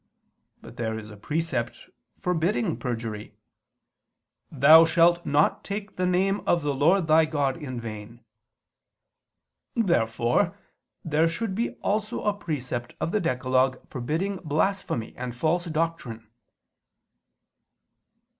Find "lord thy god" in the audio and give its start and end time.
6.73-7.55